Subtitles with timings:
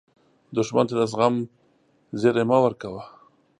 [0.55, 1.35] دښمن ته د زغم
[2.19, 3.03] زیری مه ورکوه